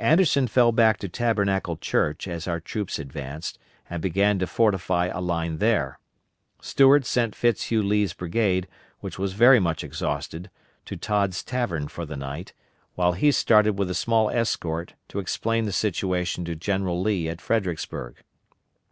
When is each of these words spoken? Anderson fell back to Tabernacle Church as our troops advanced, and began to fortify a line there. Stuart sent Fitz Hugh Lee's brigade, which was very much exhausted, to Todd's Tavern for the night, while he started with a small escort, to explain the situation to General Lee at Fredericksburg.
Anderson 0.00 0.48
fell 0.48 0.72
back 0.72 0.98
to 0.98 1.08
Tabernacle 1.08 1.76
Church 1.76 2.26
as 2.26 2.48
our 2.48 2.58
troops 2.58 2.98
advanced, 2.98 3.60
and 3.88 4.02
began 4.02 4.36
to 4.40 4.46
fortify 4.48 5.06
a 5.06 5.20
line 5.20 5.58
there. 5.58 6.00
Stuart 6.60 7.06
sent 7.06 7.36
Fitz 7.36 7.66
Hugh 7.66 7.84
Lee's 7.84 8.12
brigade, 8.12 8.66
which 8.98 9.20
was 9.20 9.34
very 9.34 9.60
much 9.60 9.84
exhausted, 9.84 10.50
to 10.84 10.96
Todd's 10.96 11.44
Tavern 11.44 11.86
for 11.86 12.04
the 12.04 12.16
night, 12.16 12.52
while 12.96 13.12
he 13.12 13.30
started 13.30 13.78
with 13.78 13.88
a 13.88 13.94
small 13.94 14.28
escort, 14.30 14.94
to 15.06 15.20
explain 15.20 15.64
the 15.64 15.70
situation 15.70 16.44
to 16.44 16.56
General 16.56 17.00
Lee 17.00 17.28
at 17.28 17.40
Fredericksburg. 17.40 18.24